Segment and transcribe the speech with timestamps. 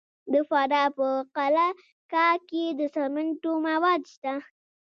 [0.31, 1.77] د فراه په قلعه
[2.11, 4.33] کاه کې د سمنټو مواد شته.